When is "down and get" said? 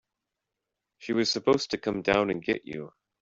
2.01-2.65